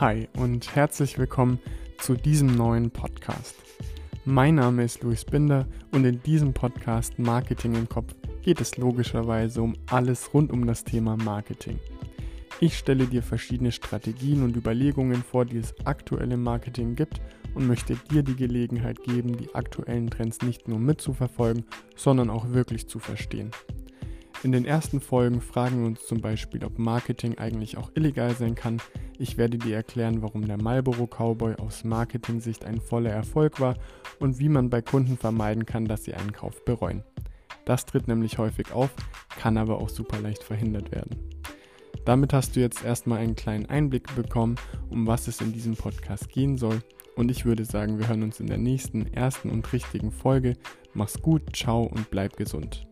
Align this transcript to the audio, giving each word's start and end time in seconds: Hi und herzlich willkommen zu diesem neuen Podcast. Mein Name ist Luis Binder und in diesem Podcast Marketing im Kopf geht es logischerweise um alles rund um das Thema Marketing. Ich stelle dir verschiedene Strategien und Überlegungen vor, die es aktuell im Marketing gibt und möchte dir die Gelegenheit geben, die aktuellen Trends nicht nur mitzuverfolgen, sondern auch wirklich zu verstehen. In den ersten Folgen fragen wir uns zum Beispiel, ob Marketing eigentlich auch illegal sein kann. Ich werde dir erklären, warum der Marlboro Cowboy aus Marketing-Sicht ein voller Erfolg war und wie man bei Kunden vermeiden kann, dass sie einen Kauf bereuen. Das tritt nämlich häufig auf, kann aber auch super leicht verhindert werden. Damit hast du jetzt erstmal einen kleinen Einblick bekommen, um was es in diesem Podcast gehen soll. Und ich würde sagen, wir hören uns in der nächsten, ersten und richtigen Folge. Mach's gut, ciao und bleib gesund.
Hi 0.00 0.28
und 0.36 0.76
herzlich 0.76 1.18
willkommen 1.18 1.58
zu 1.98 2.14
diesem 2.14 2.54
neuen 2.54 2.92
Podcast. 2.92 3.56
Mein 4.24 4.54
Name 4.54 4.84
ist 4.84 5.02
Luis 5.02 5.24
Binder 5.24 5.66
und 5.90 6.04
in 6.04 6.22
diesem 6.22 6.54
Podcast 6.54 7.18
Marketing 7.18 7.74
im 7.74 7.88
Kopf 7.88 8.14
geht 8.42 8.60
es 8.60 8.76
logischerweise 8.76 9.60
um 9.60 9.74
alles 9.90 10.32
rund 10.32 10.52
um 10.52 10.68
das 10.68 10.84
Thema 10.84 11.16
Marketing. 11.16 11.80
Ich 12.60 12.78
stelle 12.78 13.06
dir 13.06 13.24
verschiedene 13.24 13.72
Strategien 13.72 14.44
und 14.44 14.54
Überlegungen 14.54 15.24
vor, 15.24 15.44
die 15.44 15.58
es 15.58 15.74
aktuell 15.84 16.30
im 16.30 16.44
Marketing 16.44 16.94
gibt 16.94 17.20
und 17.56 17.66
möchte 17.66 17.96
dir 17.96 18.22
die 18.22 18.36
Gelegenheit 18.36 19.02
geben, 19.02 19.36
die 19.36 19.52
aktuellen 19.56 20.10
Trends 20.10 20.42
nicht 20.42 20.68
nur 20.68 20.78
mitzuverfolgen, 20.78 21.64
sondern 21.96 22.30
auch 22.30 22.50
wirklich 22.50 22.86
zu 22.86 23.00
verstehen. 23.00 23.50
In 24.44 24.52
den 24.52 24.64
ersten 24.64 25.00
Folgen 25.00 25.40
fragen 25.40 25.80
wir 25.80 25.88
uns 25.88 26.06
zum 26.06 26.20
Beispiel, 26.20 26.64
ob 26.64 26.78
Marketing 26.78 27.38
eigentlich 27.38 27.76
auch 27.76 27.90
illegal 27.96 28.36
sein 28.36 28.54
kann. 28.54 28.80
Ich 29.20 29.36
werde 29.36 29.58
dir 29.58 29.74
erklären, 29.74 30.22
warum 30.22 30.46
der 30.46 30.62
Marlboro 30.62 31.08
Cowboy 31.08 31.56
aus 31.56 31.82
Marketing-Sicht 31.82 32.64
ein 32.64 32.80
voller 32.80 33.10
Erfolg 33.10 33.58
war 33.58 33.74
und 34.20 34.38
wie 34.38 34.48
man 34.48 34.70
bei 34.70 34.80
Kunden 34.80 35.16
vermeiden 35.16 35.66
kann, 35.66 35.86
dass 35.86 36.04
sie 36.04 36.14
einen 36.14 36.32
Kauf 36.32 36.64
bereuen. 36.64 37.02
Das 37.64 37.84
tritt 37.84 38.06
nämlich 38.06 38.38
häufig 38.38 38.72
auf, 38.72 38.90
kann 39.36 39.58
aber 39.58 39.78
auch 39.78 39.88
super 39.88 40.20
leicht 40.20 40.44
verhindert 40.44 40.92
werden. 40.92 41.18
Damit 42.04 42.32
hast 42.32 42.56
du 42.56 42.60
jetzt 42.60 42.84
erstmal 42.84 43.18
einen 43.18 43.36
kleinen 43.36 43.66
Einblick 43.66 44.14
bekommen, 44.14 44.54
um 44.88 45.06
was 45.06 45.28
es 45.28 45.40
in 45.40 45.52
diesem 45.52 45.76
Podcast 45.76 46.30
gehen 46.30 46.56
soll. 46.56 46.80
Und 47.16 47.30
ich 47.30 47.44
würde 47.44 47.64
sagen, 47.64 47.98
wir 47.98 48.08
hören 48.08 48.22
uns 48.22 48.40
in 48.40 48.46
der 48.46 48.56
nächsten, 48.56 49.12
ersten 49.12 49.50
und 49.50 49.70
richtigen 49.72 50.12
Folge. 50.12 50.56
Mach's 50.94 51.20
gut, 51.20 51.54
ciao 51.54 51.82
und 51.82 52.08
bleib 52.10 52.36
gesund. 52.36 52.87